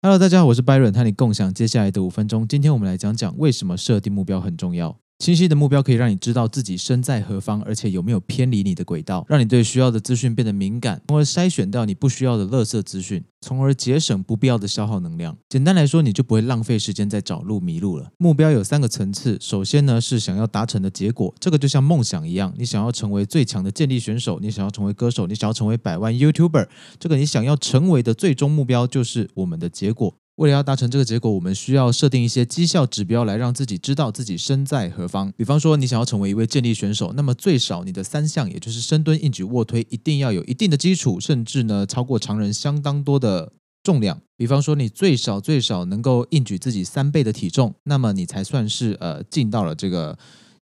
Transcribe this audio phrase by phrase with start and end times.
[0.00, 2.46] Hello，大家好，我是 Byron，和你共享接下来的五分钟。
[2.46, 5.00] 今天我们来讲讲为什么设定目标很重要。
[5.18, 15.36] 清晰的目标可以让你知道自己身在何方，而且有没有偏离你的轨道，让你对需要的资讯变得敏感，从而筛选掉你不需要的垃圾资讯，从而节省不必要的消耗能量。
[15.48, 18.12] 简单来说，你就不会浪费时间在找路迷路了。
[18.16, 26.68] 目标有三个层次，首先呢是想要达成的结果，这个就像梦想一样，你想要成为最强的健力选手，你想要成为歌手，你想要成为百万 YouTuber，
[27.00, 30.14] 这个你想要成为的最终目标就是我们的结果。
[30.38, 35.32] 为了要达成这个结果，我们需要设定一些绩效指标来让自己知道自己身在何方。
[35.36, 43.52] 比方说，你想要成为一位健力选手，那么最少你的三项，也就是深蹲、硬举、卧推，一定要有一定的基础，甚至呢超过常人相当多的
[43.82, 44.20] 重量。
[44.36, 50.16] 比方说，你最少最少能够硬举自己三倍的体重，那么你才算是呃进到了这个。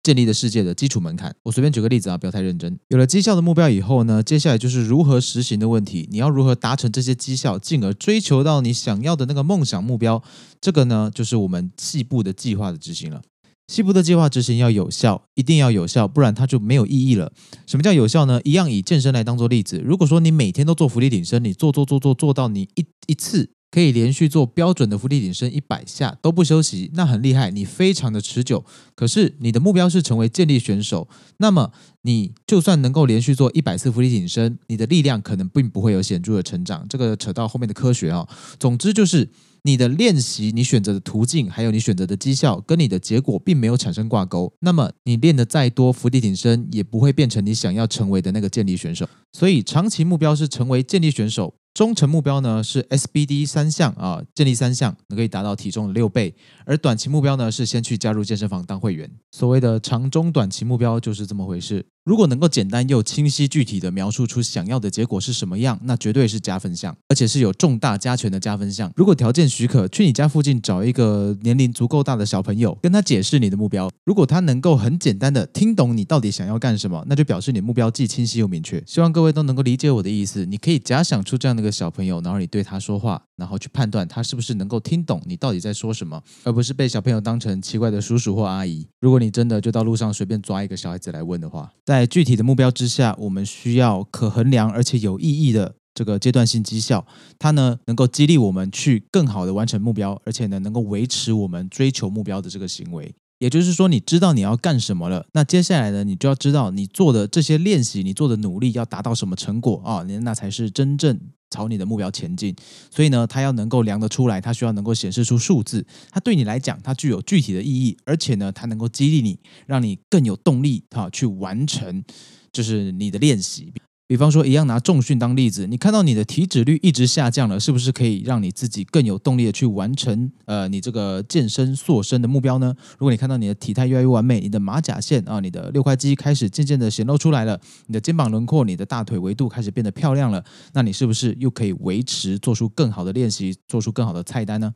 [0.06, 2.78] 建立的世界的基础门槛，我随便举个例子啊，不要太认真。
[2.90, 6.08] 有了绩效的目标以后呢，接下来就是如何实行的问题。
[6.12, 10.22] 你要如何达成这些绩效，进而追求到你想要的那个梦想目标？
[10.60, 13.20] 这个呢，就是我们细部的计划的执行了。
[13.66, 17.32] 细部的计划执行要有效，一定要有效，不然它就没有意义了。
[17.66, 18.40] 什么叫有效呢？
[18.44, 19.82] 一样以健身来当做例子。
[19.84, 23.50] 如果说你每天都做浮力挺身，你做做做做做到你一一次。
[23.76, 28.64] 可以连续做标准的伏地挺身一百下都不休息，那很厉害，你非常的持久。
[28.94, 36.86] 可是你的目标是成为健力选手，那么你就算能够连续做一百次伏地挺身，你的力量可能并不会有显著的成长。
[36.88, 38.26] 这个扯到后面的科学啊。
[38.58, 39.28] 总之就是
[39.60, 44.50] 你的练习、你选择的途径，还有你选择的绩效，跟你的结果并没有产生挂钩。
[44.60, 49.06] 那么你练的再多伏地挺身，也不会变成你想要成为的那个健力选手。
[49.34, 51.52] 所以长期目标是成为健力选手。
[51.76, 56.34] 中程目标呢是 SBD 三项啊，建立三项，可以达到体重的六倍。
[56.64, 59.10] 而短期目标呢是先去加入健身房当会员。
[59.30, 61.84] 所谓的长中短期目标就是这么回事。
[62.06, 68.92] 如果能够简单又清晰具体的描述出想要的结果是什么样，那绝对是加分项，而且是有重大加权的加分项。
[68.94, 73.90] 如果条件许可，去你家附近找一个年龄足够大的小朋友，跟他解释你的目标。
[74.04, 78.80] 如果他能够很简单的听懂你到底想要干什么，那就表示你目标既清晰又明确。
[78.86, 80.46] 希望各位都能够理解我的意思。
[80.46, 88.86] 你可以假想出这样的一个小朋友，然后你对他说话，然后去判断他是不是能够听懂你到底在说什么，而不是被小朋友当成奇怪的叔叔或阿姨。
[89.00, 97.06] 如果你真的就到路上随便抓一个小孩子来问的话，在在具体的目标之下，我们需要可衡量而且有意义的这个阶段性绩效，
[97.38, 103.14] 它呢能够激励我们去更好的完成目标，而且呢能够维持我们追求目标的这个行为。
[103.38, 110.02] 也就是说，你知道你要干什么了，那接下来呢，你就要知道你做的这些练习，你做的努力要达到什么成果啊？
[110.22, 111.18] 那才是真正。
[111.50, 112.54] 朝你的目标前进，
[112.90, 122.04] 所以呢，它要能够量得出来，它需要能够显示出数字，它对你来讲，它具有具体的意义，而且呢，它能够激励你，让你更有动力哈去完成，
[122.52, 123.72] 就是你的练习。
[124.08, 132.72] 比方说，一样拿重训当例子，你看到你的体脂率一直下降了，是不是可以让你自己更有动力的去完成呃你这个健身塑身的目标呢？
[132.98, 144.72] 如果你看到你的体态越来越完美，你的马甲线啊，你的六块肌开始渐渐的显露出来了，你的肩膀轮廓、你的大腿维度开始变得漂亮了，那你是不是又可以维持做出更好的练习，做出更好的菜单呢？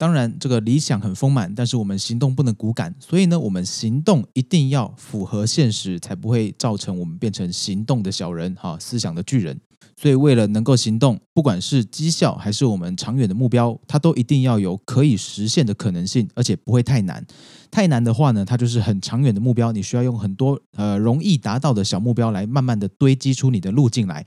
[0.00, 9.60] 当然，这个理想很丰满，但是我们行动不能骨感，所以呢，我们行动一定要符合现实，才不会造成我们变成行动的小人哈，思想的巨人。
[10.00, 17.22] 所以，为了能够行动，不管是绩效还是我们长远的目标，它都一定要有可以实现的可能性，而且不会太难。
[17.70, 24.24] 太难的话呢，它就是很长远的目标，你需要用很多呃容易达到的小目标来慢慢的堆积出你的路径来。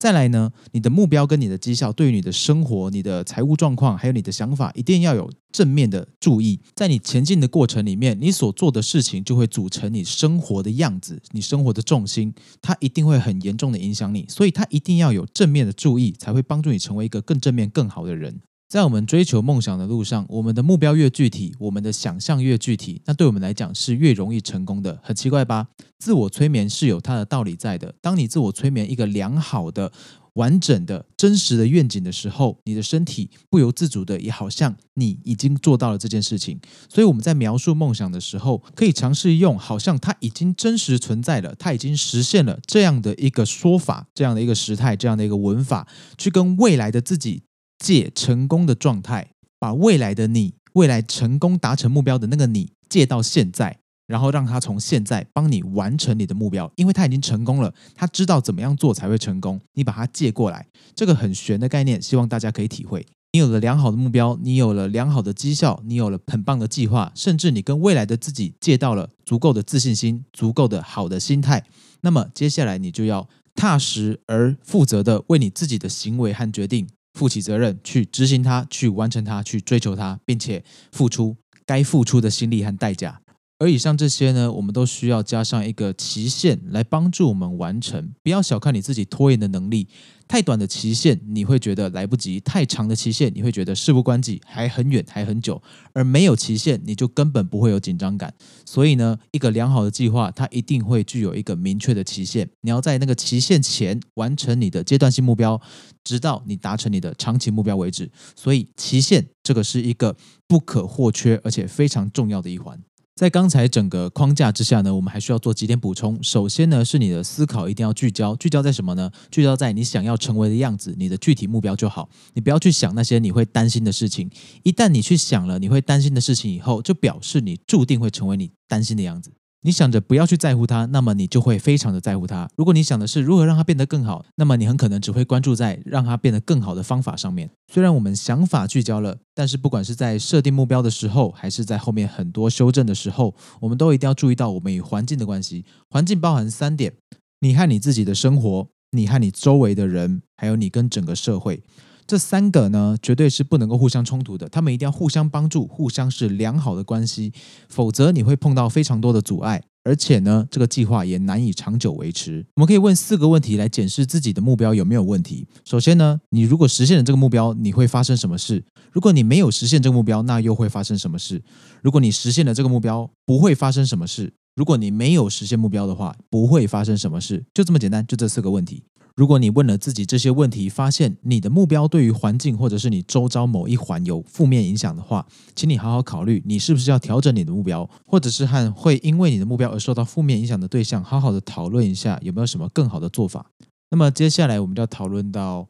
[0.00, 6.58] 再来呢，你的目标跟你的绩效，对于你的生活、你的财务状况，还有你的想法，一定要有正面的注意。
[6.74, 14.24] 在你前进的过程里面，你所做的事情就会组成你生活的样子，你生活的重心，它一定会很严重的影响你。
[14.26, 18.40] 所以，它一定要有正面的注意，才会帮助你成为一个更正面、更好的人。
[18.70, 24.96] 在我们追求梦想的路上，我们的目标越具体，我们的想象越具体，那对我们来讲是越容易成功的。
[25.02, 25.66] 很奇怪吧？
[25.98, 27.92] 自我催眠是有它的道理在的。
[28.00, 29.90] 当你自我催眠一个良好的、
[30.34, 36.60] 完整的、真实的愿景的时候，你的身体不由自主的也好像你已经做到了这件事情。
[36.88, 47.42] 所以我们在描述梦想的时候，可以尝试用好像它已经真实存在了，它已经实现了这样的一个说法、这样的一个时态、这样的一个文法，去跟未来的自己。
[47.80, 59.60] 借成功的状态，把未来的你、未来成功达成目标的那个你借到现在，然后让他从现在帮你完成你的目标，因为他已经成功了，他知道怎么样做才会成功。
[59.72, 63.04] 你把它借过来，这个很玄的概念，希望大家可以体会。
[63.32, 71.64] 你有了良好的目标，你有了良好的绩效，你有了很棒的计划，甚至你跟未来的自己借到了足够的自信心、足够的好的心态，
[72.00, 76.88] 那么接下来你就要踏实而负责的为你自己的行为和决定。
[77.20, 81.36] 负起责任，去执行它，去完成它，去追求它，并且付出
[81.66, 83.20] 该付出的心力和代价。
[83.60, 88.14] 而以上这些呢，我们都需要加上一个期限来帮助我们完成。
[88.22, 89.86] 不要小看你自己拖延的能力，
[90.26, 95.62] 太短的期限你会觉得来不及，太长的期限你会觉得事不关己，还很远，还很久。
[95.92, 98.32] 而没有期限，你就根本不会有紧张感。
[98.64, 102.48] 所以呢，一个良好的计划，它一定会具有一个明确的期限。
[102.62, 105.60] 你要在那个期限前完成你的阶段性目标，
[106.02, 108.10] 直到你达成你的长期目标为止。
[108.34, 110.16] 所以，期限这个是一个
[110.48, 112.80] 不可或缺而且非常重要的一环。
[113.20, 116.18] 在刚才整个框架之下呢，我们还需要做几点补充。
[116.22, 119.10] 首先呢，是你的思考一定要聚焦，聚焦在什么呢？
[119.30, 122.08] 聚焦在你想要成为的样子，你的具体目标就好。
[122.32, 124.30] 你不要去想那些你会担心的事情。
[124.62, 129.30] 一旦你去想了你会担心的事情以后，就表示你注定会成为你担心的样子。
[129.62, 132.48] 你想着不要去在乎它，那么你就会非常的在乎它。
[132.56, 137.50] 如果你想的是如何让它变得更好，那么你很可能只会关注在让它变得更好的方法上面。
[137.70, 145.66] 虽然我们想法聚焦了，但是不管是在设定目标的时候，还是在后面很多修正的时候，我们都一定要注意到我们与环境的关系。
[145.90, 146.94] 环境包含三点：
[147.40, 151.62] 你和你自己的生活，你和你周围的人，还有你跟整个社会。
[152.10, 157.32] 这三个呢，绝对是不能够互相冲突的，他们一定要互相帮助，互相是良好的关系，
[157.68, 162.44] 否则你会碰到非常多的阻碍，而且呢，这个计划也难以长久维持。
[162.56, 165.46] 我们可以问四个问题来检视自己的目标有没有问题。
[165.64, 168.64] 首先呢，你如果实现了这个目标，你会发生什么事？
[168.90, 171.40] 如果你没有实现这个目标，那又会发生什么事？
[171.80, 174.32] 如果你实现了这个目标，不会发生什么事？
[174.56, 177.44] 如果你没有实现目标的话，不会发生什么事？
[177.54, 178.82] 就这么简单，就这四个问题。
[179.20, 193.44] 如果你问了自己这些问题，发现你的目标对于环境或者是你周遭某一环有负面影响的话，请你好好考虑，你是不是要调整你的目标，或者是和会因为你的目标而受到负面影响的对象，好好的讨论一下有没有什么更好的做法。
[193.90, 195.68] 那么接下来我们就要讨论到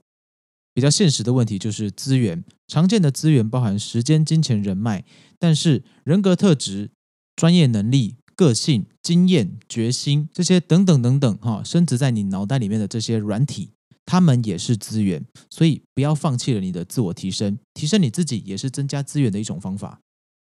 [0.72, 2.44] 比较现实的问题，就是资源。
[2.68, 5.04] 常见的资源包含时间、金钱、人脉，
[5.40, 6.92] 但是人格特质、
[7.34, 8.14] 专业能力。
[8.40, 13.72] 个性、经验、决心这些等等等等，哈，升值在你脑袋里面的这些软体，
[14.06, 20.00] 它们也是资源，所以不要放弃了你的自我提升，提升你自己也是增加资源的一种方法。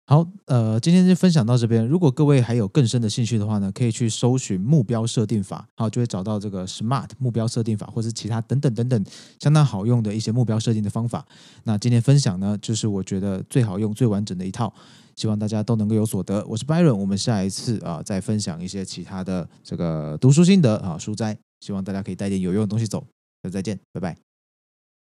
[0.04, 1.86] 好，呃，今天就分享到这边。
[1.86, 9.04] 如果各位还有更深的兴趣的话呢，可以去搜寻目标设定法，好，就会找到这个 SMART 目标设定法，或是其他等等等等
[9.38, 11.24] 相当好用的一些目标设定的方法。
[11.64, 14.72] 那今天分享呢，就是我觉得最好用、最完整的一套。
[15.14, 16.44] 希望大家都能够有所得。
[16.48, 23.06] 我是 Byron，我们下一次啊再分享一些其他的这个读书心得啊书斋，希望大家可以带点有用的东西走。
[23.42, 24.31] 那再见，拜拜。